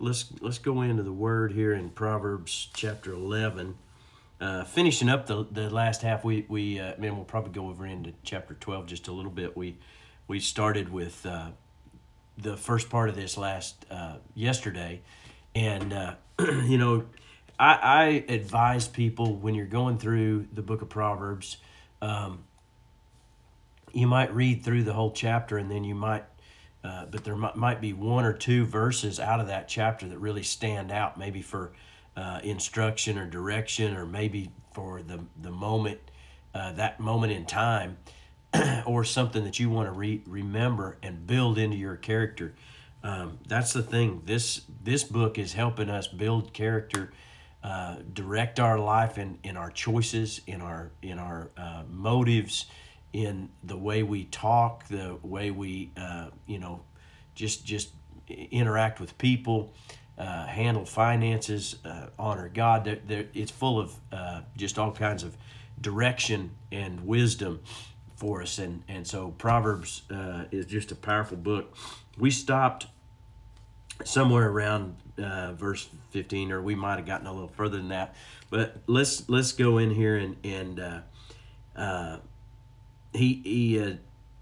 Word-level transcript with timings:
let's 0.00 0.32
let's 0.40 0.58
go 0.58 0.80
into 0.80 1.02
the 1.02 1.12
word 1.12 1.52
here 1.52 1.72
in 1.72 1.90
Proverbs 1.90 2.68
chapter 2.74 3.12
eleven. 3.12 3.76
Uh, 4.40 4.64
finishing 4.64 5.10
up 5.10 5.26
the, 5.26 5.46
the 5.50 5.68
last 5.68 6.02
half, 6.02 6.24
we 6.24 6.46
we 6.48 6.80
uh, 6.80 6.94
man, 6.98 7.14
we'll 7.14 7.24
probably 7.24 7.52
go 7.52 7.68
over 7.68 7.86
into 7.86 8.12
chapter 8.22 8.54
twelve 8.54 8.86
just 8.86 9.06
a 9.08 9.12
little 9.12 9.30
bit. 9.30 9.56
We 9.56 9.76
we 10.26 10.40
started 10.40 10.90
with 10.90 11.24
uh, 11.26 11.50
the 12.38 12.56
first 12.56 12.88
part 12.88 13.10
of 13.10 13.14
this 13.14 13.36
last 13.36 13.84
uh, 13.90 14.16
yesterday, 14.34 15.02
and 15.54 15.92
uh, 15.92 16.14
you 16.38 16.78
know, 16.78 17.04
I, 17.58 17.74
I 17.82 18.32
advise 18.32 18.88
people 18.88 19.36
when 19.36 19.54
you're 19.54 19.66
going 19.66 19.98
through 19.98 20.48
the 20.52 20.62
book 20.62 20.80
of 20.80 20.88
Proverbs, 20.88 21.58
um, 22.00 22.44
you 23.92 24.06
might 24.06 24.34
read 24.34 24.64
through 24.64 24.84
the 24.84 24.94
whole 24.94 25.10
chapter, 25.10 25.58
and 25.58 25.70
then 25.70 25.84
you 25.84 25.94
might 25.94 26.24
uh, 26.82 27.06
but 27.10 27.24
there 27.24 27.36
might, 27.36 27.56
might 27.56 27.80
be 27.80 27.92
one 27.92 28.24
or 28.24 28.32
two 28.32 28.64
verses 28.64 29.20
out 29.20 29.40
of 29.40 29.48
that 29.48 29.68
chapter 29.68 30.08
that 30.08 30.18
really 30.18 30.42
stand 30.42 30.90
out, 30.90 31.18
maybe 31.18 31.42
for 31.42 31.72
uh, 32.16 32.40
instruction 32.42 33.18
or 33.18 33.26
direction, 33.26 33.96
or 33.96 34.06
maybe 34.06 34.50
for 34.72 35.02
the, 35.02 35.20
the 35.42 35.50
moment, 35.50 36.00
uh, 36.54 36.72
that 36.72 36.98
moment 36.98 37.32
in 37.32 37.44
time, 37.44 37.98
or 38.86 39.04
something 39.04 39.44
that 39.44 39.58
you 39.58 39.68
want 39.68 39.88
to 39.88 39.92
re- 39.92 40.22
remember 40.26 40.96
and 41.02 41.26
build 41.26 41.58
into 41.58 41.76
your 41.76 41.96
character. 41.96 42.54
Um, 43.02 43.38
that's 43.46 43.72
the 43.72 43.82
thing. 43.82 44.22
This 44.26 44.62
this 44.82 45.04
book 45.04 45.38
is 45.38 45.54
helping 45.54 45.88
us 45.88 46.06
build 46.06 46.52
character, 46.52 47.12
uh, 47.62 47.96
direct 48.12 48.60
our 48.60 48.78
life 48.78 49.16
in, 49.16 49.38
in 49.42 49.56
our 49.56 49.70
choices, 49.70 50.40
in 50.46 50.60
our 50.60 50.90
in 51.02 51.18
our 51.18 51.50
uh, 51.56 51.84
motives, 51.88 52.66
in 53.12 53.50
the 53.62 53.76
way 53.76 54.02
we 54.02 54.24
talk, 54.24 54.86
the 54.88 55.18
way 55.22 55.50
we, 55.50 55.90
uh, 55.96 56.28
you 56.46 56.58
know, 56.58 56.82
just 57.34 57.64
just 57.64 57.90
interact 58.28 59.00
with 59.00 59.16
people, 59.18 59.72
uh, 60.18 60.46
handle 60.46 60.84
finances, 60.84 61.76
uh, 61.84 62.06
honor 62.18 62.48
God. 62.48 62.84
They're, 62.84 63.00
they're, 63.06 63.26
it's 63.34 63.50
full 63.50 63.80
of 63.80 63.94
uh, 64.12 64.42
just 64.56 64.78
all 64.78 64.92
kinds 64.92 65.22
of 65.22 65.36
direction 65.80 66.52
and 66.70 67.06
wisdom 67.06 67.60
for 68.16 68.42
us. 68.42 68.58
And, 68.58 68.82
and 68.86 69.06
so 69.06 69.30
Proverbs 69.38 70.02
uh, 70.10 70.44
is 70.50 70.66
just 70.66 70.92
a 70.92 70.94
powerful 70.94 71.38
book. 71.38 71.74
We 72.18 72.30
stopped 72.30 72.86
somewhere 74.04 74.48
around 74.48 74.96
uh, 75.18 75.52
verse 75.52 75.88
15, 76.10 76.52
or 76.52 76.60
we 76.60 76.74
might 76.74 76.96
have 76.96 77.06
gotten 77.06 77.26
a 77.26 77.32
little 77.32 77.48
further 77.48 77.78
than 77.78 77.88
that. 77.88 78.14
But 78.50 78.76
let's 78.86 79.28
let's 79.28 79.52
go 79.52 79.78
in 79.78 79.90
here 79.90 80.16
and 80.16 80.36
and 80.44 81.02
he 83.12 83.40
he 83.44 83.80
uh, 83.80 83.94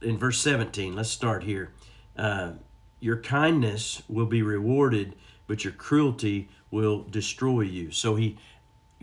in 0.03 0.19
verse 0.19 0.41
17 0.41 0.95
let's 0.95 1.11
start 1.11 1.45
here. 1.45 1.73
Uh, 2.17 2.53
your 3.01 3.17
kindness 3.17 4.03
will 4.09 4.27
be 4.27 4.43
rewarded 4.43 5.15
but 5.49 5.65
your 5.65 5.73
cruelty 5.73 6.49
will 6.71 7.03
destroy 7.03 7.63
you. 7.63 7.91
So 7.91 8.15
he 8.15 8.37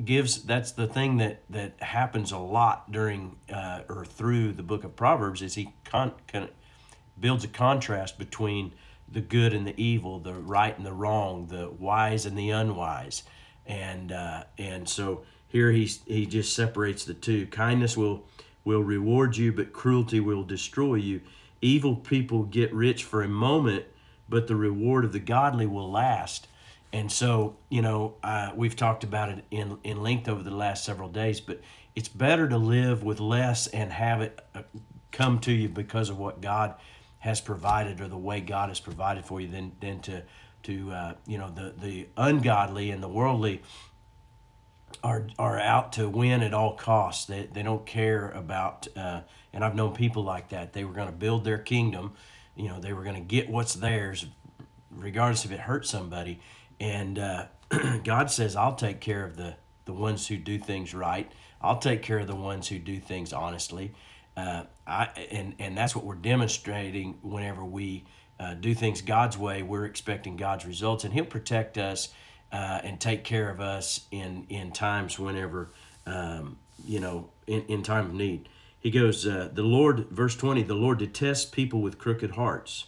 gives 0.04 0.44
that's 0.44 0.72
the 0.72 0.88
thing 0.88 1.18
that 1.18 1.44
that 1.50 1.82
happens 1.82 2.32
a 2.32 2.38
lot 2.38 2.92
during 2.92 3.38
uh, 3.52 3.82
or 3.90 4.06
through 4.06 4.54
the 4.54 4.64
book 4.64 4.84
of 4.84 4.96
proverbs 4.96 5.42
is 5.42 5.56
he 5.56 5.74
con, 5.84 6.14
con, 6.32 6.50
builds 7.20 7.44
a 7.44 7.48
contrast 7.48 8.18
between 8.18 8.74
the 9.08 9.22
good 9.22 9.54
and 9.54 9.66
the 9.66 9.82
evil 9.82 10.20
the 10.20 10.34
right 10.34 10.78
and 10.78 10.86
the 10.86 10.94
wrong 10.94 11.48
the 11.48 11.70
wise 11.70 12.26
and 12.26 12.38
the 12.38 12.50
unwise. 12.52 13.24
And 13.66 14.12
uh, 14.12 14.44
and 14.58 14.88
so 14.88 15.24
here 15.48 15.72
he 15.72 15.86
he 16.06 16.26
just 16.26 16.56
separates 16.56 17.04
the 17.06 17.16
two. 17.16 17.48
Kindness 17.48 17.98
will 17.98 18.28
will 18.66 18.84
reward 18.84 19.38
you, 19.38 19.54
but 19.54 19.72
cruelty 19.72 20.20
will 20.20 20.44
destroy 20.44 20.96
you. 20.96 21.22
Evil 21.62 21.96
people 21.96 22.44
get 22.44 22.74
rich 22.74 23.04
for 23.04 23.24
a 23.24 23.28
moment, 23.30 23.86
but 24.28 24.48
the 24.48 24.56
reward 24.56 25.06
of 25.06 25.14
the 25.14 25.20
godly 25.20 25.66
will 25.66 25.90
last. 25.90 26.48
And 26.92 27.12
so, 27.12 27.56
you 27.70 27.82
know, 27.82 28.16
uh, 28.24 28.52
we've 28.56 28.76
talked 28.76 29.04
about 29.04 29.30
it 29.30 29.46
in, 29.52 29.78
in 29.84 30.02
length 30.02 30.28
over 30.28 30.44
the 30.44 30.52
last 30.52 30.84
several 30.84 31.10
days, 31.10 31.40
but 31.40 31.62
it's 31.96 32.10
better 32.10 32.48
to 32.50 32.58
live 32.58 33.04
with 33.04 33.20
less 33.20 33.68
and 33.68 33.92
have 33.92 34.22
it 34.22 34.40
uh, 34.54 34.64
come 35.12 35.40
to 35.40 35.52
you 35.52 35.70
because 35.70 36.10
of 36.10 36.18
what 36.18 36.42
God 36.42 36.76
has 37.20 37.42
provided 37.42 38.02
or 38.02 38.08
the 38.08 38.18
way 38.18 38.42
God 38.42 38.70
has 38.70 38.80
provided 38.80 39.26
for 39.26 39.42
you 39.42 39.48
than, 39.48 39.72
than 39.80 40.00
to, 40.02 40.24
to 40.64 40.92
uh, 40.92 41.14
you 41.26 41.38
know, 41.38 41.50
the, 41.50 41.74
the 41.78 42.08
ungodly 42.18 42.92
and 42.92 43.02
the 43.02 43.08
worldly 43.08 43.62
are 45.04 45.28
are 45.38 45.60
out 45.60 45.94
to 45.94 46.10
win 46.10 46.42
at 46.42 46.54
all 46.54 46.76
costs. 46.76 47.26
They, 47.26 47.48
they 47.52 47.64
don't 47.64 47.86
care 47.86 48.30
about, 48.32 48.88
uh, 48.96 49.22
and 49.54 49.64
I've 49.64 49.76
known 49.76 49.94
people 49.94 50.24
like 50.24 50.50
that. 50.50 50.74
They 50.74 50.84
were 50.84 50.94
going 50.94 51.08
to 51.08 51.14
build 51.14 51.44
their 51.44 51.58
kingdom, 51.58 52.14
you 52.56 52.70
know, 52.70 52.80
they 52.80 52.94
were 52.94 53.04
going 53.04 53.16
to 53.16 53.22
get 53.22 53.50
what's 53.50 53.76
theirs, 53.76 54.26
regardless 54.90 55.46
if 55.46 55.52
it 55.52 55.60
hurts 55.60 55.90
somebody. 55.90 56.40
And 56.80 57.20
uh, 57.20 57.46
God 58.04 58.32
says, 58.32 58.56
I'll 58.56 58.76
take 58.76 59.02
care 59.02 59.26
of 59.26 59.36
the, 59.36 59.56
the 59.86 59.94
ones 59.94 60.28
who 60.28 60.38
do 60.38 60.58
things 60.58 60.94
right. 60.94 61.30
I'll 61.62 61.80
take 61.80 62.02
care 62.02 62.20
of 62.20 62.28
the 62.28 62.36
ones 62.36 62.68
who 62.68 62.80
do 62.80 63.00
things 63.00 63.34
honestly. 63.34 63.94
Uh, 64.38 64.64
I, 64.88 65.06
and, 65.32 65.56
and 65.60 65.78
that's 65.78 65.96
what 65.96 66.06
we're 66.06 66.16
demonstrating 66.16 67.20
whenever 67.22 67.64
we 67.64 68.06
uh, 68.40 68.54
do 68.54 68.74
things 68.74 69.02
God's 69.02 69.38
way. 69.38 69.64
We're 69.64 69.86
expecting 69.86 70.36
God's 70.36 70.66
results, 70.66 71.04
and 71.04 71.14
He'll 71.14 71.26
protect 71.26 71.78
us 71.78 72.10
uh, 72.52 72.82
and 72.84 73.00
take 73.00 73.24
care 73.24 73.50
of 73.50 73.60
us 73.60 74.06
in 74.12 74.46
in 74.50 74.72
times 74.72 75.20
whenever 75.20 75.72
um, 76.06 76.58
you 76.86 77.00
know 77.00 77.30
in, 77.48 77.62
in 77.64 77.84
time 77.84 78.06
of 78.06 78.14
need. 78.14 78.50
He 78.86 78.92
goes, 78.92 79.26
uh, 79.26 79.50
the 79.52 79.64
Lord, 79.64 80.10
verse 80.12 80.36
20, 80.36 80.62
the 80.62 80.76
Lord 80.76 81.00
detests 81.00 81.46
people 81.46 81.82
with 81.82 81.98
crooked 81.98 82.32
hearts, 82.32 82.86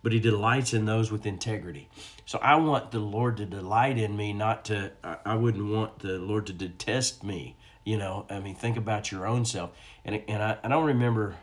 but 0.00 0.12
he 0.12 0.20
delights 0.20 0.72
in 0.72 0.84
those 0.84 1.10
with 1.10 1.26
integrity. 1.26 1.88
So 2.24 2.38
I 2.38 2.54
want 2.54 2.92
the 2.92 3.00
Lord 3.00 3.36
to 3.38 3.46
delight 3.46 3.98
in 3.98 4.16
me, 4.16 4.32
not 4.32 4.64
to, 4.66 4.92
I, 5.02 5.16
I 5.26 5.34
wouldn't 5.34 5.66
want 5.66 5.98
the 5.98 6.20
Lord 6.20 6.46
to 6.46 6.52
detest 6.52 7.24
me. 7.24 7.56
You 7.84 7.98
know, 7.98 8.26
I 8.30 8.38
mean, 8.38 8.54
think 8.54 8.76
about 8.76 9.10
your 9.10 9.26
own 9.26 9.44
self. 9.44 9.72
And, 10.04 10.22
and 10.28 10.40
I, 10.40 10.58
I 10.62 10.68
don't 10.68 10.86
remember, 10.86 11.34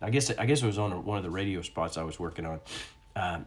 I 0.00 0.08
guess, 0.08 0.30
I 0.30 0.46
guess 0.46 0.62
it 0.62 0.66
was 0.66 0.78
on 0.78 1.04
one 1.04 1.18
of 1.18 1.24
the 1.24 1.30
radio 1.30 1.60
spots 1.60 1.98
I 1.98 2.02
was 2.02 2.18
working 2.18 2.46
on. 2.46 2.60
Um, 3.14 3.46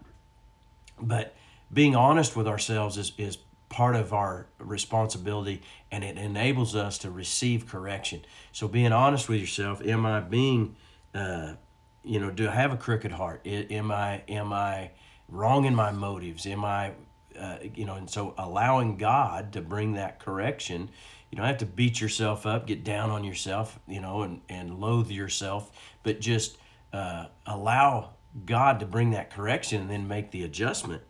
but 1.02 1.36
being 1.74 1.96
honest 1.96 2.36
with 2.36 2.48
ourselves 2.48 3.00
is, 3.00 3.14
is 3.18 3.40
part 3.74 3.96
of 3.96 4.14
our 4.14 4.48
responsibility 4.60 5.62
and 5.92 6.04
it 6.04 6.18
enables 6.18 6.76
us 6.76 6.98
to 7.00 7.10
receive 7.10 7.68
correction. 7.68 8.22
So 8.52 8.68
being 8.68 8.94
honest 8.94 9.28
with 9.28 9.40
yourself, 9.40 9.82
am 9.82 10.06
I 10.06 10.20
being 10.20 10.76
uh, 11.14 11.56
you 12.04 12.20
know, 12.20 12.30
do 12.30 12.48
I 12.50 12.52
have 12.52 12.74
a 12.74 12.78
crooked 12.78 13.12
heart? 13.12 13.42
Am 13.46 13.92
I 13.92 14.24
am 14.28 14.54
I 14.54 14.92
wrong 15.30 15.66
in 15.66 15.74
my 15.74 15.92
motives? 15.92 16.46
Am 16.46 16.64
I 16.64 16.92
uh, 17.40 17.58
you 17.76 17.86
know, 17.86 17.96
and 17.96 18.10
so 18.10 18.34
allowing 18.38 18.98
God 18.98 19.54
to 19.54 19.62
bring 19.62 19.94
that 19.94 20.20
correction, 20.20 20.90
you 21.32 21.38
don't 21.38 21.48
have 21.48 21.58
to 21.60 21.66
beat 21.66 22.00
yourself 22.00 22.46
up, 22.46 22.68
get 22.68 22.84
down 22.84 23.10
on 23.10 23.24
yourself, 23.24 23.80
you 23.88 24.00
know, 24.00 24.22
and, 24.22 24.42
and 24.50 24.80
loathe 24.80 25.10
yourself, 25.10 25.72
but 26.04 26.20
just 26.20 26.58
uh, 26.92 27.26
allow 27.48 28.12
God 28.46 28.80
to 28.82 28.86
bring 28.86 29.12
that 29.12 29.32
correction 29.32 29.82
and 29.82 29.90
then 29.90 30.08
make 30.08 30.30
the 30.30 30.44
adjustment. 30.44 31.02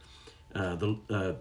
Uh, 0.56 0.76
the 0.76 1.00
uh, 1.10 1.34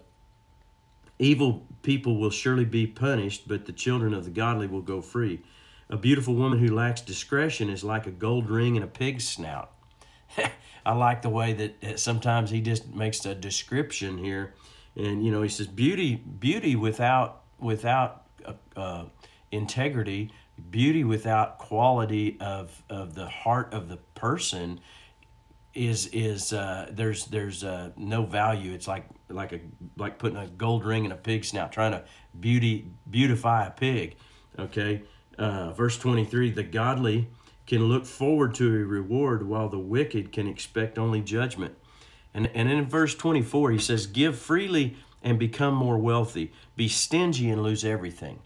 Evil 1.19 1.67
people 1.81 2.17
will 2.17 2.29
surely 2.29 2.65
be 2.65 2.87
punished, 2.87 3.47
but 3.47 3.65
the 3.65 3.71
children 3.71 4.13
of 4.13 4.25
the 4.25 4.31
godly 4.31 4.67
will 4.67 4.81
go 4.81 5.01
free. 5.01 5.41
A 5.89 5.97
beautiful 5.97 6.33
woman 6.33 6.59
who 6.59 6.73
lacks 6.73 7.01
discretion 7.01 7.69
is 7.69 7.83
like 7.83 8.07
a 8.07 8.11
gold 8.11 8.49
ring 8.49 8.75
in 8.75 8.83
a 8.83 8.87
pig's 8.87 9.27
snout. 9.27 9.71
I 10.85 10.93
like 10.93 11.21
the 11.21 11.29
way 11.29 11.53
that 11.53 11.99
sometimes 11.99 12.49
he 12.49 12.61
just 12.61 12.93
makes 12.93 13.25
a 13.25 13.35
description 13.35 14.17
here, 14.17 14.53
and 14.95 15.23
you 15.23 15.31
know 15.31 15.41
he 15.43 15.49
says 15.49 15.67
beauty, 15.67 16.15
beauty 16.15 16.75
without 16.75 17.43
without 17.59 18.23
uh, 18.45 18.53
uh, 18.75 19.05
integrity, 19.51 20.31
beauty 20.69 21.03
without 21.03 21.59
quality 21.59 22.37
of 22.41 22.81
of 22.89 23.13
the 23.13 23.27
heart 23.29 23.73
of 23.73 23.87
the 23.87 23.97
person 24.15 24.79
is 25.73 26.07
is 26.07 26.53
uh, 26.53 26.89
there's 26.91 27.25
there's 27.25 27.63
uh, 27.63 27.91
no 27.97 28.25
value. 28.25 28.73
It's 28.73 28.87
like 28.87 29.07
like 29.29 29.53
a 29.53 29.59
like 29.97 30.17
putting 30.19 30.37
a 30.37 30.47
gold 30.47 30.85
ring 30.85 31.05
in 31.05 31.11
a 31.11 31.15
pig's 31.15 31.49
snout, 31.49 31.71
trying 31.71 31.91
to 31.91 32.03
beauty 32.39 32.91
beautify 33.09 33.67
a 33.67 33.71
pig. 33.71 34.15
Okay, 34.57 35.03
uh, 35.37 35.71
verse 35.73 35.97
twenty 35.97 36.25
three: 36.25 36.51
the 36.51 36.63
godly 36.63 37.27
can 37.65 37.83
look 37.85 38.05
forward 38.05 38.53
to 38.55 38.67
a 38.67 38.85
reward, 38.85 39.47
while 39.47 39.69
the 39.69 39.79
wicked 39.79 40.31
can 40.31 40.47
expect 40.47 40.97
only 40.97 41.21
judgment. 41.21 41.75
And 42.33 42.47
and 42.53 42.69
in 42.69 42.85
verse 42.85 43.15
twenty 43.15 43.41
four, 43.41 43.71
he 43.71 43.79
says, 43.79 44.05
"Give 44.05 44.37
freely 44.37 44.97
and 45.23 45.39
become 45.39 45.73
more 45.73 45.97
wealthy. 45.97 46.51
Be 46.75 46.87
stingy 46.87 47.49
and 47.49 47.63
lose 47.63 47.83
everything." 47.83 48.39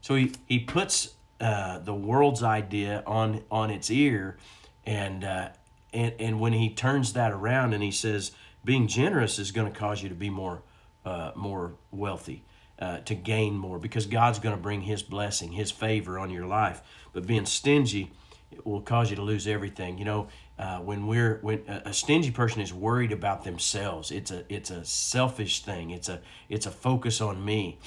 So 0.00 0.14
he 0.14 0.32
he 0.46 0.60
puts 0.60 1.14
uh, 1.40 1.78
the 1.78 1.94
world's 1.94 2.42
idea 2.42 3.02
on 3.06 3.42
on 3.50 3.70
its 3.70 3.90
ear, 3.90 4.36
and 4.86 5.24
uh, 5.24 5.48
and 5.92 6.14
and 6.18 6.40
when 6.40 6.52
he 6.52 6.70
turns 6.70 7.12
that 7.12 7.32
around 7.32 7.72
and 7.72 7.82
he 7.82 7.90
says 7.90 8.32
being 8.64 8.86
generous 8.86 9.38
is 9.38 9.50
going 9.52 9.70
to 9.70 9.78
cause 9.78 10.02
you 10.02 10.08
to 10.08 10.14
be 10.14 10.30
more 10.30 10.62
uh, 11.04 11.32
more 11.34 11.74
wealthy 11.90 12.44
uh, 12.78 12.98
to 13.00 13.14
gain 13.14 13.54
more 13.54 13.78
because 13.78 14.06
god's 14.06 14.38
going 14.38 14.54
to 14.54 14.60
bring 14.60 14.82
his 14.82 15.02
blessing 15.02 15.52
his 15.52 15.70
favor 15.70 16.18
on 16.18 16.30
your 16.30 16.46
life 16.46 16.82
but 17.12 17.26
being 17.26 17.46
stingy 17.46 18.12
will 18.64 18.80
cause 18.80 19.10
you 19.10 19.16
to 19.16 19.22
lose 19.22 19.46
everything. 19.46 19.98
You 19.98 20.04
know, 20.04 20.28
uh, 20.58 20.78
when 20.78 21.06
we're 21.06 21.38
when 21.42 21.60
a 21.68 21.92
stingy 21.92 22.30
person 22.30 22.60
is 22.60 22.72
worried 22.72 23.12
about 23.12 23.44
themselves, 23.44 24.10
it's 24.10 24.30
a 24.30 24.44
it's 24.48 24.70
a 24.70 24.84
selfish 24.84 25.62
thing. 25.62 25.90
It's 25.90 26.08
a 26.08 26.20
it's 26.48 26.66
a 26.66 26.70
focus 26.70 27.20
on 27.20 27.44
me. 27.44 27.78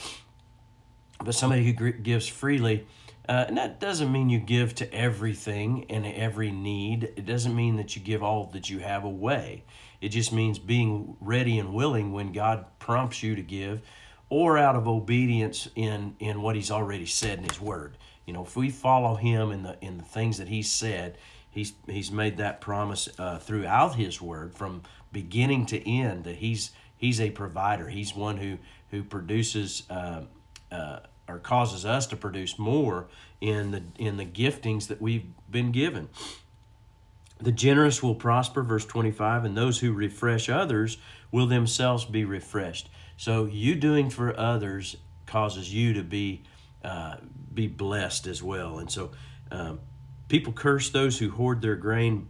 But 1.23 1.35
somebody 1.35 1.63
who 1.63 1.91
gives 1.91 2.27
freely, 2.27 2.85
uh, 3.27 3.45
and 3.47 3.57
that 3.57 3.79
doesn't 3.79 4.11
mean 4.11 4.29
you 4.29 4.39
give 4.39 4.75
to 4.75 4.93
everything 4.93 5.85
and 5.89 6.05
every 6.05 6.51
need. 6.51 7.03
It 7.15 7.25
doesn't 7.25 7.55
mean 7.55 7.77
that 7.77 7.95
you 7.95 8.01
give 8.01 8.21
all 8.21 8.47
that 8.47 8.69
you 8.69 8.79
have 8.79 9.05
away. 9.05 9.63
It 10.01 10.09
just 10.09 10.33
means 10.33 10.59
being 10.59 11.15
ready 11.21 11.57
and 11.57 11.73
willing 11.73 12.11
when 12.11 12.33
God 12.33 12.65
prompts 12.79 13.23
you 13.23 13.35
to 13.35 13.41
give, 13.41 13.81
or 14.29 14.57
out 14.57 14.75
of 14.75 14.87
obedience 14.87 15.69
in 15.75 16.15
in 16.19 16.41
what 16.41 16.55
He's 16.55 16.71
already 16.71 17.05
said 17.05 17.37
in 17.37 17.45
His 17.45 17.61
Word. 17.61 17.97
You 18.25 18.33
know, 18.33 18.43
if 18.43 18.57
we 18.57 18.69
follow 18.69 19.15
Him 19.15 19.51
in 19.51 19.63
the 19.63 19.77
in 19.81 19.97
the 19.97 20.03
things 20.03 20.39
that 20.39 20.49
He 20.49 20.61
said, 20.61 21.17
He's 21.49 21.73
He's 21.87 22.11
made 22.11 22.37
that 22.37 22.59
promise 22.59 23.07
uh, 23.17 23.39
throughout 23.39 23.95
His 23.95 24.21
Word 24.21 24.53
from 24.53 24.83
beginning 25.13 25.65
to 25.67 25.89
end 25.89 26.25
that 26.25 26.35
He's 26.35 26.71
He's 26.97 27.21
a 27.21 27.29
provider. 27.29 27.87
He's 27.87 28.13
one 28.13 28.35
who 28.35 28.57
who 28.91 29.03
produces. 29.05 29.83
Uh, 29.89 30.23
uh, 30.73 30.99
or 31.27 31.39
causes 31.39 31.85
us 31.85 32.05
to 32.07 32.15
produce 32.15 32.59
more 32.59 33.07
in 33.41 33.71
the 33.71 33.83
in 33.97 34.17
the 34.17 34.25
giftings 34.25 34.87
that 34.87 35.01
we've 35.01 35.25
been 35.49 35.71
given. 35.71 36.09
The 37.39 37.51
generous 37.51 38.01
will 38.01 38.15
prosper, 38.15 38.63
verse 38.63 38.85
25, 38.85 39.43
and 39.43 39.57
those 39.57 39.79
who 39.79 39.91
refresh 39.91 40.49
others 40.49 40.97
will 41.31 41.47
themselves 41.47 42.05
be 42.05 42.23
refreshed. 42.23 42.89
So 43.17 43.45
you 43.45 43.75
doing 43.75 44.09
for 44.09 44.37
others 44.39 44.95
causes 45.25 45.73
you 45.73 45.93
to 45.93 46.03
be 46.03 46.43
uh, 46.83 47.17
be 47.53 47.67
blessed 47.67 48.27
as 48.27 48.41
well. 48.41 48.79
And 48.79 48.89
so 48.89 49.11
um, 49.51 49.79
people 50.27 50.53
curse 50.53 50.89
those 50.89 51.19
who 51.19 51.31
hoard 51.31 51.61
their 51.61 51.75
grain, 51.75 52.27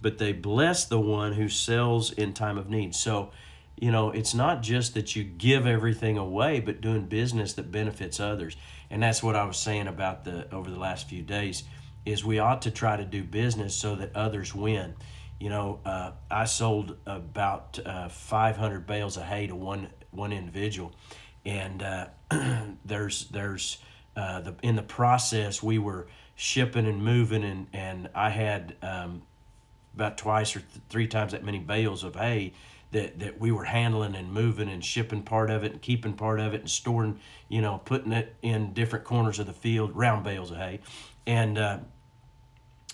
but 0.00 0.18
they 0.18 0.32
bless 0.32 0.84
the 0.84 1.00
one 1.00 1.32
who 1.32 1.48
sells 1.48 2.12
in 2.12 2.34
time 2.34 2.58
of 2.58 2.68
need. 2.68 2.94
So 2.94 3.30
you 3.76 3.90
know, 3.90 4.10
it's 4.10 4.34
not 4.34 4.62
just 4.62 4.94
that 4.94 5.14
you 5.14 5.22
give 5.22 5.66
everything 5.66 6.16
away, 6.16 6.60
but 6.60 6.80
doing 6.80 7.06
business 7.06 7.52
that 7.54 7.70
benefits 7.70 8.18
others. 8.18 8.56
And 8.90 9.02
that's 9.02 9.22
what 9.22 9.36
I 9.36 9.44
was 9.44 9.58
saying 9.58 9.86
about 9.86 10.24
the 10.24 10.52
over 10.54 10.70
the 10.70 10.78
last 10.78 11.08
few 11.08 11.22
days 11.22 11.64
is 12.06 12.24
we 12.24 12.38
ought 12.38 12.62
to 12.62 12.70
try 12.70 12.96
to 12.96 13.04
do 13.04 13.22
business 13.22 13.74
so 13.74 13.96
that 13.96 14.14
others 14.14 14.54
win. 14.54 14.94
You 15.40 15.50
know, 15.50 15.80
uh, 15.84 16.12
I 16.30 16.44
sold 16.44 16.96
about 17.04 17.78
uh, 17.84 18.08
500 18.08 18.86
bales 18.86 19.16
of 19.16 19.24
hay 19.24 19.48
to 19.48 19.54
one 19.54 19.88
one 20.10 20.32
individual, 20.32 20.92
and 21.44 21.82
uh, 21.82 22.06
there's 22.84 23.28
there's 23.28 23.78
uh, 24.16 24.40
the 24.40 24.54
in 24.62 24.76
the 24.76 24.82
process 24.82 25.62
we 25.62 25.78
were 25.78 26.06
shipping 26.36 26.86
and 26.86 27.04
moving 27.04 27.44
and 27.44 27.66
and 27.74 28.08
I 28.14 28.30
had 28.30 28.76
um, 28.80 29.22
about 29.94 30.16
twice 30.16 30.56
or 30.56 30.60
th- 30.60 30.70
three 30.88 31.08
times 31.08 31.32
that 31.32 31.44
many 31.44 31.58
bales 31.58 32.04
of 32.04 32.14
hay 32.14 32.54
that, 32.92 33.18
that 33.18 33.40
we 33.40 33.50
were 33.50 33.64
handling 33.64 34.14
and 34.14 34.32
moving 34.32 34.68
and 34.68 34.84
shipping 34.84 35.22
part 35.22 35.50
of 35.50 35.64
it 35.64 35.72
and 35.72 35.82
keeping 35.82 36.14
part 36.14 36.40
of 36.40 36.54
it 36.54 36.60
and 36.60 36.70
storing, 36.70 37.18
you 37.48 37.60
know, 37.60 37.80
putting 37.84 38.12
it 38.12 38.34
in 38.42 38.72
different 38.72 39.04
corners 39.04 39.38
of 39.38 39.46
the 39.46 39.52
field, 39.52 39.94
round 39.94 40.24
bales 40.24 40.50
of 40.50 40.56
hay. 40.56 40.80
And, 41.26 41.58
uh, 41.58 41.78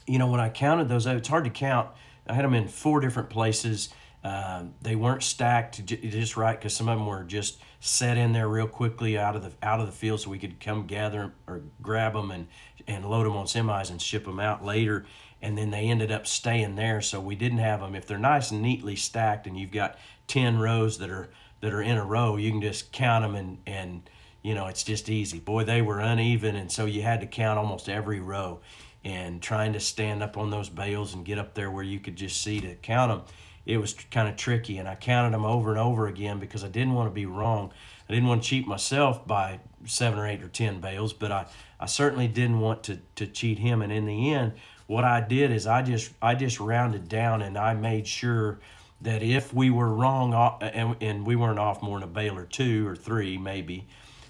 you 0.07 0.19
know, 0.19 0.27
when 0.29 0.41
I 0.41 0.49
counted 0.49 0.89
those, 0.89 1.07
it's 1.07 1.29
hard 1.29 1.45
to 1.45 1.51
count. 1.51 1.91
I 2.27 2.35
had 2.35 2.45
them 2.45 2.55
in 2.55 2.69
four 2.69 3.01
different 3.01 3.31
places. 3.31 3.91
Uh, 4.25 4.65
they 4.81 4.95
weren't 4.95 5.23
stacked 5.23 5.85
just 5.85 6.37
right 6.37 6.59
because 6.59 6.75
some 6.75 6.89
of 6.89 6.97
them 6.97 7.07
were 7.07 7.25
just 7.25 7.61
set 7.81 8.17
in 8.17 8.33
there 8.33 8.49
real 8.49 8.69
quickly 8.69 9.19
out 9.19 9.35
of 9.35 9.43
the 9.43 9.53
out 9.63 9.81
of 9.81 9.87
the 9.87 9.93
field, 9.93 10.21
so 10.21 10.31
we 10.31 10.39
could 10.39 10.61
come 10.61 10.87
gather 10.87 11.33
or 11.49 11.63
grab 11.81 12.13
them 12.13 12.31
and 12.31 12.47
and 12.87 13.05
load 13.05 13.25
them 13.25 13.37
on 13.37 13.47
semis 13.47 13.91
and 13.91 14.01
ship 14.01 14.25
them 14.25 14.41
out 14.41 14.65
later 14.65 15.05
and 15.43 15.59
then 15.59 15.71
they 15.71 15.89
ended 15.89 16.13
up 16.13 16.27
staying 16.27 16.77
there. 16.77 17.01
So 17.01 17.21
we 17.21 17.35
didn't 17.35 17.59
have 17.59 17.81
them. 17.81 17.95
If 17.95 18.07
they're 18.07 18.17
nice 18.17 18.53
and 18.53 18.63
neatly 18.63 18.97
stacked, 18.97 19.47
and 19.47 19.59
you've 19.59 19.73
got 19.73 19.99
ten 20.29 20.59
rows 20.59 20.99
that 20.99 21.11
are 21.11 21.29
that 21.61 21.75
are 21.75 21.83
in 21.83 21.99
a 21.99 22.05
row, 22.05 22.37
you 22.37 22.51
can 22.51 22.63
just 22.63 22.93
count 22.93 23.25
them 23.25 23.35
and 23.35 23.59
and 23.67 24.09
you 24.43 24.55
know 24.55 24.69
it's 24.69 24.85
just 24.85 25.09
easy. 25.09 25.41
Boy, 25.41 25.65
they 25.65 25.83
were 25.83 25.99
uneven, 25.99 26.55
and 26.55 26.71
so 26.71 26.87
you 26.87 27.03
had 27.03 27.21
to 27.21 27.27
count 27.27 27.59
almost 27.59 27.89
every 27.89 28.21
row, 28.21 28.61
and 29.05 29.43
trying 29.43 29.73
to 29.73 29.81
stand 29.81 30.23
up 30.23 30.39
on 30.39 30.51
those 30.51 30.69
bales 30.69 31.13
and 31.13 31.25
get 31.25 31.39
up 31.39 31.55
there 31.55 31.71
where 31.71 31.85
you 31.85 31.99
could 31.99 32.17
just 32.17 32.41
see 32.41 32.61
to 32.61 32.77
count 32.77 33.11
them. 33.11 33.23
It 33.65 33.77
was 33.79 33.95
kind 33.95 34.29
of 34.29 34.37
tricky, 34.37 34.79
and 34.79 34.89
I 34.89 34.97
counted 34.97 35.33
them 35.33 35.45
over 35.45 35.71
and 35.71 35.79
over 35.79 36.07
again 36.07 36.39
because 36.41 36.65
I 36.65 36.69
didn't 36.69 36.95
want 36.95 37.09
to 37.09 37.15
be 37.15 37.27
wrong. 37.27 37.73
I 38.09 38.13
didn't 38.13 38.29
want 38.29 38.43
to 38.43 38.49
cheat 38.49 38.67
myself 38.67 39.27
by 39.27 39.61
seven 39.87 40.19
or 40.19 40.27
eight 40.27 40.43
or 40.43 40.49
ten 40.49 40.81
bales, 40.81 41.13
but 41.13 41.31
I, 41.31 41.47
I 41.79 41.87
certainly 41.87 42.29
didn't 42.29 42.61
want 42.61 42.83
to, 42.85 42.99
to 43.17 43.27
cheat 43.27 43.59
him. 43.59 43.83
And 43.83 43.93
in 43.93 44.07
the 44.07 44.33
end, 44.33 44.55
what 44.87 45.05
I 45.05 45.21
did 45.21 45.51
is 45.51 45.67
I 45.67 45.83
just 45.83 46.13
I 46.21 46.35
just 46.35 46.61
rounded 46.61 47.09
down 47.09 47.43
and 47.43 47.57
I 47.57 47.75
made 47.75 48.07
sure 48.07 48.61
that 49.01 49.23
if 49.23 49.53
we 49.53 49.71
were 49.71 49.89
wrong 49.89 50.35
uh, 50.35 50.59
and, 50.61 50.97
and 51.01 51.27
we 51.27 51.37
weren't 51.37 51.59
off 51.59 51.83
more 51.83 51.99
than 51.99 52.09
a 52.09 52.13
bale 52.13 52.37
or 52.37 52.45
two 52.45 52.87
or 52.87 52.95
three 52.95 53.39
maybe, 53.39 53.87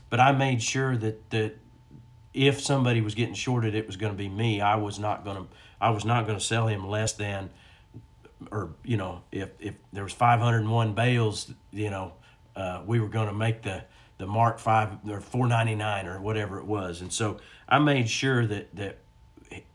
but 0.09 0.21
I 0.21 0.33
made 0.33 0.63
sure 0.63 0.97
that 0.97 1.31
that 1.31 1.57
if 2.35 2.61
somebody 2.61 3.01
was 3.01 3.15
getting 3.15 3.35
shorted, 3.35 3.75
it 3.75 3.87
was 3.87 3.97
going 3.97 4.13
to 4.13 4.17
be 4.17 4.29
me. 4.29 4.61
I 4.61 4.77
was 4.77 4.99
not 4.99 5.25
going 5.25 5.37
to 5.37 5.47
I 5.81 5.91
was 5.91 6.05
not 6.05 6.27
going 6.27 6.39
to 6.39 6.45
sell 6.45 6.69
him 6.69 6.87
less 6.87 7.13
than 7.15 7.51
or 8.51 8.75
you 8.85 8.97
know 8.97 9.23
if 9.31 9.51
if 9.59 9.75
there 9.93 10.05
was 10.05 10.13
501 10.13 10.95
bales, 10.95 11.53
you 11.71 11.91
know, 11.91 12.13
uh, 12.57 12.83
we 12.87 13.01
were 13.01 13.09
going 13.09 13.29
to 13.29 13.35
make 13.35 13.63
the 13.63 13.85
the 14.19 14.27
mark 14.27 14.59
five 14.59 14.99
or 15.09 15.21
499 15.21 16.07
or 16.07 16.21
whatever 16.21 16.59
it 16.59 16.67
was, 16.67 17.01
and 17.01 17.13
so 17.13 17.39
I 17.69 17.79
made 17.79 18.09
sure 18.09 18.47
that 18.47 18.75
that 18.77 18.99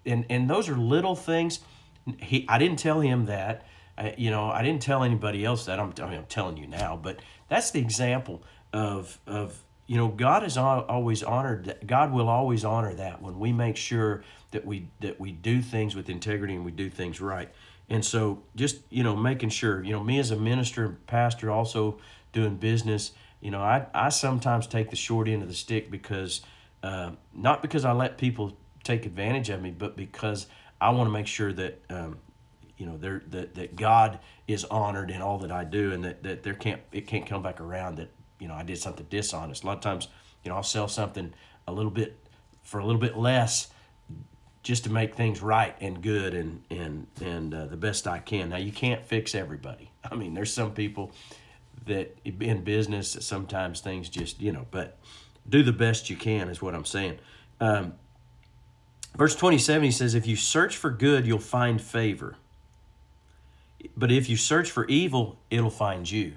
and 0.05 0.25
and 0.29 0.49
those 0.49 0.69
are 0.69 0.77
little 0.77 1.15
things. 1.15 1.59
He, 2.19 2.45
I 2.47 2.57
didn't 2.57 2.79
tell 2.79 3.01
him 3.01 3.25
that. 3.25 3.65
I, 3.97 4.15
you 4.17 4.29
know, 4.29 4.49
I 4.49 4.61
didn't 4.63 4.81
tell 4.81 5.03
anybody 5.03 5.43
else 5.43 5.65
that. 5.65 5.79
I'm, 5.79 5.93
I 6.01 6.05
mean, 6.05 6.19
I'm 6.19 6.25
telling 6.25 6.57
you 6.57 6.67
now, 6.67 6.95
but 7.01 7.19
that's 7.49 7.71
the 7.71 7.79
example 7.79 8.43
of 8.73 9.19
of 9.27 9.63
you 9.87 9.97
know 9.97 10.07
God 10.07 10.43
is 10.43 10.57
always 10.57 11.23
honored. 11.23 11.65
That 11.65 11.87
God 11.87 12.11
will 12.11 12.29
always 12.29 12.63
honor 12.63 12.93
that 12.93 13.21
when 13.21 13.39
we 13.39 13.51
make 13.51 13.77
sure 13.77 14.23
that 14.51 14.65
we 14.65 14.89
that 15.01 15.19
we 15.19 15.31
do 15.31 15.61
things 15.61 15.95
with 15.95 16.09
integrity 16.09 16.55
and 16.55 16.65
we 16.65 16.71
do 16.71 16.89
things 16.89 17.19
right. 17.19 17.49
And 17.89 18.03
so, 18.03 18.43
just 18.55 18.79
you 18.89 19.03
know, 19.03 19.15
making 19.15 19.49
sure 19.49 19.83
you 19.83 19.93
know 19.93 20.03
me 20.03 20.19
as 20.19 20.31
a 20.31 20.35
minister 20.35 20.85
and 20.85 21.07
pastor, 21.07 21.49
also 21.49 21.99
doing 22.33 22.57
business. 22.57 23.13
You 23.39 23.51
know, 23.51 23.61
I 23.61 23.85
I 23.93 24.09
sometimes 24.09 24.67
take 24.67 24.89
the 24.89 24.95
short 24.95 25.27
end 25.27 25.41
of 25.41 25.47
the 25.47 25.55
stick 25.55 25.89
because 25.89 26.41
uh, 26.83 27.11
not 27.33 27.61
because 27.61 27.85
I 27.85 27.93
let 27.93 28.17
people 28.17 28.57
take 28.83 29.05
advantage 29.05 29.49
of 29.49 29.61
me, 29.61 29.71
but 29.71 29.95
because 29.95 30.47
I 30.79 30.89
want 30.89 31.07
to 31.07 31.11
make 31.11 31.27
sure 31.27 31.53
that 31.53 31.81
um, 31.89 32.17
you 32.77 32.85
know 32.85 32.97
there 32.97 33.21
that, 33.29 33.55
that 33.55 33.75
God 33.75 34.19
is 34.47 34.65
honored 34.65 35.09
in 35.09 35.21
all 35.21 35.37
that 35.39 35.51
I 35.51 35.63
do, 35.63 35.93
and 35.93 36.03
that, 36.03 36.23
that 36.23 36.43
there 36.43 36.53
can't 36.53 36.81
it 36.91 37.07
can't 37.07 37.25
come 37.25 37.41
back 37.41 37.61
around 37.61 37.97
that 37.97 38.09
you 38.39 38.47
know 38.47 38.53
I 38.53 38.63
did 38.63 38.77
something 38.77 39.05
dishonest. 39.09 39.63
A 39.63 39.67
lot 39.67 39.77
of 39.77 39.83
times, 39.83 40.09
you 40.43 40.49
know, 40.49 40.55
I'll 40.55 40.63
sell 40.63 40.87
something 40.87 41.33
a 41.67 41.71
little 41.71 41.91
bit 41.91 42.17
for 42.63 42.79
a 42.79 42.85
little 42.85 43.01
bit 43.01 43.17
less 43.17 43.69
just 44.67 44.83
to 44.83 44.91
make 44.91 45.15
things 45.15 45.41
right 45.41 45.75
and 45.79 46.01
good 46.01 46.33
and 46.33 46.61
and 46.69 47.07
and 47.23 47.53
uh, 47.53 47.65
the 47.65 47.77
best 47.77 48.07
I 48.07 48.19
can. 48.19 48.49
Now 48.49 48.57
you 48.57 48.71
can't 48.71 49.03
fix 49.03 49.33
everybody. 49.33 49.89
I 50.03 50.15
mean, 50.15 50.33
there's 50.33 50.53
some 50.53 50.73
people 50.73 51.11
that 51.85 52.17
in 52.25 52.63
business 52.63 53.17
sometimes 53.21 53.79
things 53.79 54.09
just 54.09 54.41
you 54.41 54.51
know, 54.51 54.67
but 54.69 54.97
do 55.47 55.63
the 55.63 55.71
best 55.71 56.09
you 56.09 56.17
can 56.17 56.49
is 56.49 56.61
what 56.61 56.75
I'm 56.75 56.85
saying. 56.85 57.19
Um, 57.61 57.93
Verse 59.17 59.35
27, 59.35 59.83
he 59.83 59.91
says, 59.91 60.13
If 60.13 60.27
you 60.27 60.35
search 60.35 60.77
for 60.77 60.91
good, 60.91 61.25
you'll 61.25 61.39
find 61.39 61.81
favor. 61.81 62.35
But 63.95 64.11
if 64.11 64.29
you 64.29 64.37
search 64.37 64.69
for 64.69 64.85
evil, 64.85 65.39
it'll 65.49 65.71
find 65.71 66.09
you. 66.09 66.33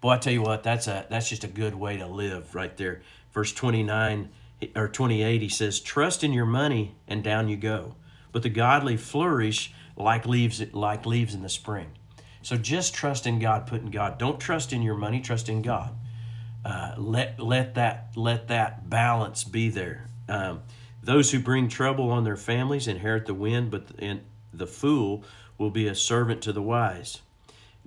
Boy, 0.00 0.10
I 0.10 0.18
tell 0.18 0.32
you 0.32 0.42
what, 0.42 0.62
that's 0.62 0.86
a 0.86 1.06
that's 1.10 1.28
just 1.28 1.42
a 1.42 1.48
good 1.48 1.74
way 1.74 1.96
to 1.96 2.06
live 2.06 2.54
right 2.54 2.76
there. 2.76 3.02
Verse 3.32 3.52
29 3.52 4.28
or 4.74 4.88
28, 4.88 5.42
he 5.42 5.48
says, 5.48 5.80
Trust 5.80 6.24
in 6.24 6.32
your 6.32 6.46
money, 6.46 6.96
and 7.06 7.22
down 7.22 7.48
you 7.48 7.56
go. 7.56 7.94
But 8.32 8.42
the 8.42 8.48
godly 8.48 8.96
flourish 8.96 9.72
like 9.96 10.26
leaves 10.26 10.62
like 10.72 11.06
leaves 11.06 11.34
in 11.34 11.42
the 11.42 11.48
spring. 11.48 11.92
So 12.42 12.56
just 12.56 12.94
trust 12.94 13.26
in 13.26 13.38
God, 13.38 13.66
put 13.66 13.80
in 13.80 13.90
God. 13.90 14.18
Don't 14.18 14.38
trust 14.38 14.72
in 14.72 14.82
your 14.82 14.96
money, 14.96 15.20
trust 15.20 15.48
in 15.48 15.62
God. 15.62 15.94
Uh, 16.64 16.94
let 16.96 17.40
let 17.40 17.74
that 17.74 18.08
let 18.14 18.48
that 18.48 18.88
balance 18.88 19.44
be 19.44 19.68
there. 19.68 20.08
Um, 20.28 20.62
those 21.02 21.30
who 21.30 21.38
bring 21.38 21.68
trouble 21.68 22.10
on 22.10 22.24
their 22.24 22.36
families 22.36 22.88
inherit 22.88 23.26
the 23.26 23.34
wind, 23.34 23.70
but 23.70 23.86
the 24.52 24.66
fool 24.66 25.24
will 25.58 25.70
be 25.70 25.86
a 25.86 25.94
servant 25.94 26.42
to 26.42 26.52
the 26.52 26.62
wise. 26.62 27.20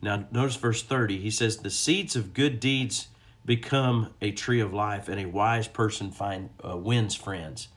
Now, 0.02 0.26
notice 0.32 0.56
verse 0.56 0.82
30. 0.82 1.20
He 1.20 1.32
says, 1.32 1.58
The 1.58 1.70
seeds 1.70 2.16
of 2.16 2.34
good 2.34 2.60
deeds 2.60 3.10
become 3.46 4.14
a 4.22 4.32
tree 4.32 4.60
of 4.60 4.74
life, 4.74 5.08
and 5.10 5.20
a 5.20 5.26
wise 5.26 5.68
person 5.68 6.12
find 6.12 6.50
uh, 6.68 6.78
wins 6.78 7.16
friends. 7.16 7.70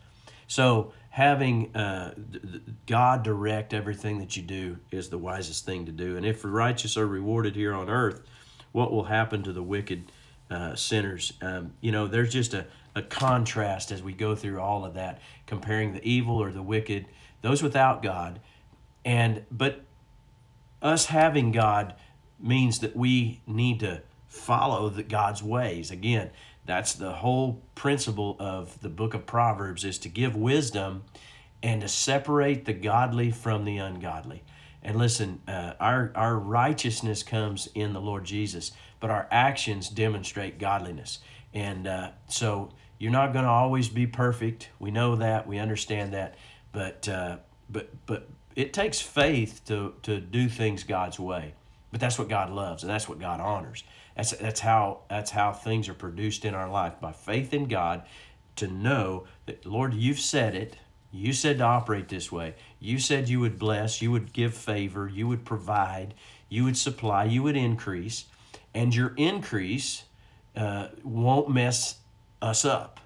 So, 0.46 0.92
having 1.10 1.74
uh, 1.74 2.14
God 2.86 3.22
direct 3.22 3.72
everything 3.72 4.18
that 4.18 4.36
you 4.36 4.42
do 4.42 4.78
is 4.90 5.08
the 5.08 5.18
wisest 5.18 5.64
thing 5.64 5.86
to 5.86 5.92
do. 5.92 6.16
And 6.16 6.24
if 6.26 6.42
the 6.42 6.48
righteous 6.48 6.96
are 6.96 7.06
rewarded 7.06 7.54
here 7.54 7.74
on 7.74 7.88
earth, 7.88 8.22
what 8.72 8.90
will 8.90 9.04
happen 9.04 9.42
to 9.42 9.52
the 9.52 9.62
wicked 9.62 10.10
uh, 10.52 10.74
sinners. 10.74 11.32
Um, 11.40 11.72
you 11.80 11.92
know, 11.92 12.06
there's 12.06 12.32
just 12.32 12.52
a, 12.54 12.66
a 12.94 13.02
contrast 13.02 13.90
as 13.90 14.02
we 14.02 14.12
go 14.12 14.34
through 14.34 14.60
all 14.60 14.84
of 14.84 14.94
that, 14.94 15.20
comparing 15.46 15.94
the 15.94 16.04
evil 16.04 16.42
or 16.42 16.52
the 16.52 16.62
wicked, 16.62 17.06
those 17.40 17.62
without 17.62 18.02
God, 18.02 18.40
and 19.04 19.44
but 19.50 19.84
us 20.82 21.06
having 21.06 21.52
God 21.52 21.94
means 22.38 22.80
that 22.80 22.94
we 22.94 23.40
need 23.46 23.80
to 23.80 24.02
follow 24.32 24.88
the 24.88 25.02
God's 25.02 25.42
ways. 25.42 25.90
Again, 25.90 26.30
that's 26.64 26.94
the 26.94 27.12
whole 27.12 27.62
principle 27.74 28.36
of 28.40 28.80
the 28.80 28.88
book 28.88 29.12
of 29.12 29.26
Proverbs 29.26 29.84
is 29.84 29.98
to 29.98 30.08
give 30.08 30.34
wisdom 30.34 31.04
and 31.62 31.82
to 31.82 31.88
separate 31.88 32.64
the 32.64 32.72
godly 32.72 33.30
from 33.30 33.64
the 33.64 33.76
ungodly. 33.76 34.42
And 34.82 34.96
listen, 34.96 35.42
uh, 35.46 35.74
our, 35.78 36.12
our 36.14 36.36
righteousness 36.36 37.22
comes 37.22 37.68
in 37.74 37.92
the 37.92 38.00
Lord 38.00 38.24
Jesus, 38.24 38.72
but 39.00 39.10
our 39.10 39.28
actions 39.30 39.88
demonstrate 39.88 40.58
godliness. 40.58 41.18
And 41.52 41.86
uh, 41.86 42.12
so 42.26 42.70
you're 42.98 43.12
not 43.12 43.34
going 43.34 43.44
to 43.44 43.50
always 43.50 43.88
be 43.88 44.06
perfect. 44.06 44.70
We 44.78 44.90
know 44.90 45.16
that. 45.16 45.46
We 45.46 45.58
understand 45.58 46.14
that. 46.14 46.36
But, 46.72 47.06
uh, 47.06 47.36
but, 47.68 47.90
but 48.06 48.28
it 48.56 48.72
takes 48.72 48.98
faith 48.98 49.60
to, 49.66 49.94
to 50.02 50.20
do 50.20 50.48
things 50.48 50.84
God's 50.84 51.20
way. 51.20 51.54
But 51.90 52.00
that's 52.00 52.18
what 52.18 52.28
God 52.30 52.50
loves 52.50 52.82
and 52.82 52.90
that's 52.90 53.08
what 53.08 53.20
God 53.20 53.38
honors. 53.38 53.84
That's, 54.16 54.32
that's, 54.32 54.60
how, 54.60 55.00
that's 55.08 55.30
how 55.30 55.52
things 55.52 55.88
are 55.88 55.94
produced 55.94 56.44
in 56.44 56.54
our 56.54 56.68
life 56.68 57.00
by 57.00 57.12
faith 57.12 57.54
in 57.54 57.66
God 57.66 58.02
to 58.56 58.66
know 58.66 59.24
that, 59.46 59.64
Lord, 59.64 59.94
you've 59.94 60.20
said 60.20 60.54
it. 60.54 60.76
You 61.10 61.32
said 61.32 61.58
to 61.58 61.64
operate 61.64 62.08
this 62.08 62.32
way. 62.32 62.54
You 62.80 62.98
said 62.98 63.28
you 63.28 63.40
would 63.40 63.58
bless, 63.58 64.00
you 64.00 64.10
would 64.10 64.32
give 64.32 64.54
favor, 64.54 65.08
you 65.08 65.28
would 65.28 65.44
provide, 65.44 66.14
you 66.48 66.64
would 66.64 66.76
supply, 66.76 67.24
you 67.24 67.42
would 67.42 67.56
increase, 67.56 68.24
and 68.74 68.94
your 68.94 69.14
increase 69.16 70.04
uh, 70.56 70.88
won't 71.02 71.50
mess 71.50 71.96
us 72.40 72.64
up. 72.64 73.00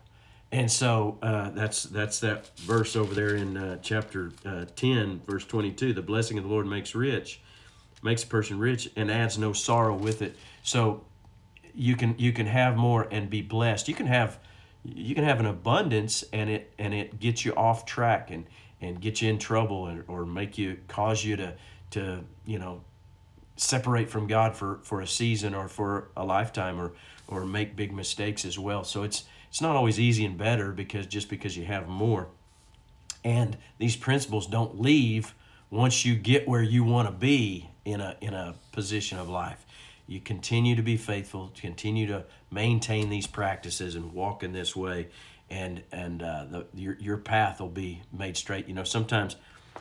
And 0.53 0.71
so 0.71 1.19
uh, 1.23 1.51
that's 1.51 1.83
that's 1.83 2.21
that 2.21 2.57
verse 2.59 2.95
over 2.95 3.15
there 3.15 3.35
in 3.35 3.57
uh, 3.57 3.79
chapter 3.83 4.33
uh, 4.45 4.67
10, 4.77 5.23
verse 5.27 5.45
22. 5.45 5.93
The 5.93 6.03
blessing 6.03 6.39
of 6.39 6.45
the 6.45 6.51
Lord 6.51 6.67
makes 6.67 6.95
rich, 6.95 7.41
makes 8.03 8.23
a 8.23 8.27
person 8.27 8.59
rich, 8.59 8.91
and 8.97 9.11
adds 9.11 9.39
no 9.39 9.53
sorrow 9.53 9.95
with 9.95 10.23
it. 10.23 10.37
So 10.63 11.05
you 11.75 11.97
can 11.97 12.15
you 12.19 12.33
can 12.33 12.47
have 12.47 12.77
more 12.77 13.07
and 13.11 13.29
be 13.29 13.43
blessed. 13.43 13.89
You 13.89 13.95
can 13.95 14.07
have 14.07 14.39
you 14.85 15.15
can 15.15 15.25
have 15.25 15.41
an 15.41 15.47
abundance 15.47 16.25
and 16.33 16.49
it 16.49 16.73
and 16.79 16.95
it 16.95 17.19
gets 17.21 17.45
you 17.45 17.53
off 17.55 17.85
track 17.85 18.31
and 18.31 18.47
and 18.81 19.01
get 19.01 19.23
you 19.23 19.29
in 19.31 19.39
trouble 19.39 19.87
and, 19.87 20.05
or 20.07 20.27
make 20.27 20.59
you 20.59 20.79
cause 20.89 21.25
you 21.25 21.37
to 21.37 21.55
to 21.91 22.25
you 22.45 22.59
know 22.59 22.83
separate 23.57 24.09
from 24.09 24.27
God 24.27 24.55
for 24.55 24.81
for 24.83 25.01
a 25.01 25.07
season 25.07 25.55
or 25.55 25.69
for 25.69 26.09
a 26.17 26.25
lifetime 26.25 26.81
or 26.81 26.93
or 27.29 27.45
make 27.45 27.77
big 27.77 27.93
mistakes 27.93 28.45
as 28.45 28.59
well. 28.59 28.85
So 28.85 29.03
it's 29.03 29.25
it's 29.49 29.61
not 29.61 29.77
always 29.77 29.99
easy 29.99 30.25
and 30.25 30.37
better 30.37 30.73
because 30.73 31.07
just 31.07 31.29
because 31.29 31.57
you 31.57 31.65
have 31.65 31.89
more. 31.89 32.29
And 33.25 33.57
these 33.79 33.97
principles 33.97 34.47
don't 34.47 34.81
leave 34.81 35.35
once 35.71 36.05
you 36.05 36.15
get 36.15 36.47
where 36.49 36.63
you 36.63 36.85
want 36.85 37.09
to 37.09 37.13
be 37.13 37.71
in 37.85 38.01
a 38.01 38.17
in 38.21 38.35
a 38.35 38.55
position 38.73 39.19
of 39.19 39.29
life 39.29 39.67
you 40.07 40.21
continue 40.21 40.77
to 40.77 40.83
be 40.83 40.97
faithful, 40.97 41.53
continue 41.61 42.07
to 42.07 42.25
maintain 42.51 43.11
these 43.11 43.27
practices 43.27 43.97
and 43.97 44.13
walk 44.13 44.43
in 44.43 44.53
this 44.53 44.77
way, 44.77 45.09
and 45.51 45.83
and 45.91 46.23
uh, 46.23 46.45
the, 46.45 46.67
your 46.75 46.97
your 47.01 47.17
path 47.17 47.61
will 47.61 47.69
be 47.69 48.03
made 48.13 48.37
straight. 48.37 48.69
You 48.69 48.75
know, 48.75 48.85
sometimes, 48.85 49.37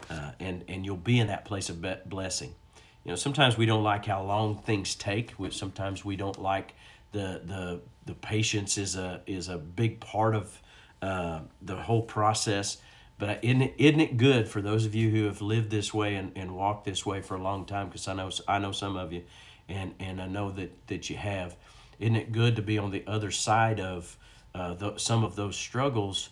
uh, 0.10 0.32
and 0.40 0.64
and 0.68 0.86
you'll 0.86 0.98
be 0.98 1.20
in 1.20 1.28
that 1.28 1.46
place 1.46 1.70
of 1.70 1.86
blessing. 2.10 2.56
You 3.04 3.12
know, 3.12 3.16
sometimes 3.16 3.56
we 3.56 3.68
don't 3.68 3.84
like 3.84 4.06
how 4.06 4.24
long 4.24 4.58
things 4.58 4.96
take. 4.96 5.36
Sometimes 5.52 6.04
we 6.04 6.16
don't 6.16 6.42
like 6.42 6.74
the 7.12 7.42
the 7.46 7.82
the 8.06 8.16
patience 8.16 8.80
is 8.80 8.96
a 8.96 9.22
is 9.28 9.48
a 9.48 9.58
big 9.58 10.00
part 10.00 10.36
of 10.36 10.60
uh, 11.04 11.42
the 11.62 11.76
whole 11.76 12.02
process. 12.02 12.78
But 13.18 13.44
isn't 13.44 13.62
it, 13.62 13.74
isn't 13.78 14.00
it 14.02 14.18
good 14.18 14.48
for 14.48 14.62
those 14.62 14.86
of 14.86 14.94
you 14.94 15.10
who 15.10 15.26
have 15.26 15.42
lived 15.42 15.70
this 15.72 15.94
way 15.94 16.16
and, 16.16 16.32
and 16.36 16.56
walked 16.56 16.86
this 16.86 17.06
way 17.06 17.22
for 17.22 17.36
a 17.36 17.42
long 17.42 17.66
time? 17.66 17.88
Because 17.88 18.08
I 18.08 18.14
know 18.14 18.30
I 18.48 18.60
know 18.60 18.72
some 18.72 18.98
of 18.98 19.14
you 19.14 19.24
and 19.70 19.94
and 20.00 20.22
I 20.22 20.28
know 20.28 20.52
that 20.52 20.88
that 20.88 21.10
you 21.10 21.18
have. 21.18 21.56
Isn't 22.00 22.16
it 22.18 22.32
good 22.32 22.58
to 22.58 22.62
be 22.62 22.78
on 22.78 22.92
the 22.92 23.04
other 23.08 23.32
side 23.32 23.80
of 23.80 24.18
uh, 24.54 24.74
the, 24.74 24.98
some 24.98 25.24
of 25.24 25.36
those 25.36 25.56
struggles 25.56 26.30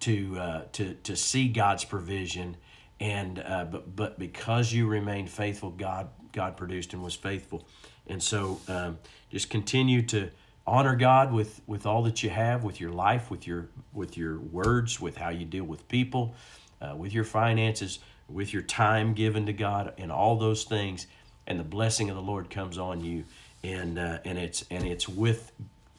to 0.00 0.38
uh, 0.38 0.62
to 0.72 0.94
to 0.94 1.16
see 1.16 1.48
God's 1.48 1.84
provision 1.84 2.56
and 3.02 3.42
uh, 3.44 3.64
but 3.64 3.96
but 3.96 4.18
because 4.18 4.72
you 4.72 4.86
remained 4.86 5.28
faithful, 5.28 5.70
God 5.70 6.08
God 6.32 6.56
produced 6.56 6.92
and 6.92 7.02
was 7.02 7.16
faithful, 7.16 7.66
and 8.06 8.22
so 8.22 8.60
um, 8.68 8.98
just 9.28 9.50
continue 9.50 10.02
to 10.02 10.30
honor 10.66 10.96
God 10.96 11.32
with 11.32 11.60
with 11.66 11.86
all 11.86 12.02
that 12.04 12.22
you 12.22 12.30
have, 12.30 12.64
with 12.64 12.80
your 12.80 12.92
life, 12.92 13.30
with 13.30 13.46
your 13.46 13.68
with 13.92 14.16
your 14.16 14.38
words, 14.38 15.00
with 15.00 15.16
how 15.16 15.30
you 15.30 15.44
deal 15.44 15.64
with 15.64 15.88
people, 15.88 16.34
uh, 16.80 16.94
with 16.96 17.12
your 17.12 17.24
finances, 17.24 17.98
with 18.28 18.52
your 18.52 18.62
time 18.62 19.14
given 19.14 19.46
to 19.46 19.52
God, 19.52 19.94
and 19.98 20.10
all 20.12 20.36
those 20.36 20.64
things 20.64 21.06
and 21.46 21.58
the 21.58 21.64
blessing 21.64 22.10
of 22.10 22.16
the 22.16 22.22
Lord 22.22 22.50
comes 22.50 22.78
on 22.78 23.02
you, 23.02 23.24
and 23.62 23.98
uh, 23.98 24.18
and 24.24 24.38
it's 24.38 24.64
and 24.70 24.84
it's 24.84 25.08
with 25.08 25.52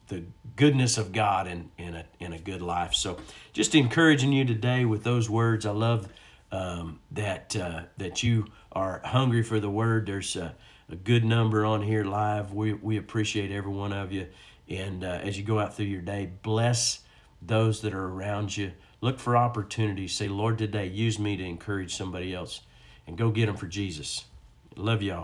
the 0.08 0.24
goodness 0.56 0.98
of 0.98 1.12
God 1.12 1.48
in 1.48 1.70
in 1.78 1.96
a 1.96 2.06
in 2.20 2.34
a 2.34 2.40
good 2.40 2.62
life. 2.62 2.94
So, 2.94 3.18
just 3.52 3.76
encouraging 3.76 4.32
you 4.32 4.46
today 4.46 4.86
with 4.86 5.04
those 5.04 5.30
words. 5.30 5.66
I 5.66 5.72
love 5.72 6.08
um, 6.52 7.00
that 7.12 7.56
uh, 7.56 7.84
that 7.98 8.24
you 8.24 8.48
are 8.72 9.02
hungry 9.04 9.44
for 9.44 9.60
the 9.60 9.70
word. 9.70 10.06
There's 10.06 10.36
a, 10.36 10.56
a, 10.90 10.96
good 10.96 11.24
number 11.24 11.66
on 11.66 11.82
here 11.82 12.04
live. 12.04 12.54
We 12.54 12.74
we 12.74 12.98
appreciate 12.98 13.52
every 13.52 13.72
one 13.72 13.94
of 13.94 14.12
you, 14.12 14.28
and 14.70 15.04
uh, 15.04 15.20
as 15.24 15.38
you 15.38 15.44
go 15.44 15.60
out 15.60 15.76
through 15.76 15.86
your 15.88 16.02
day, 16.02 16.32
bless 16.42 17.02
those 17.42 17.82
that 17.82 17.94
are 17.94 18.08
around 18.08 18.56
you. 18.56 18.72
Look 19.02 19.20
for 19.20 19.36
opportunities. 19.36 20.14
Say, 20.14 20.28
Lord, 20.28 20.58
today 20.58 20.88
use 20.88 21.20
me 21.20 21.36
to 21.38 21.44
encourage 21.44 21.96
somebody 21.96 22.34
else, 22.34 22.62
and 23.06 23.18
go 23.18 23.30
get 23.30 23.48
them 23.48 23.58
for 23.58 23.68
Jesus. 23.68 24.26
Love 24.76 25.02
y'all. 25.04 25.22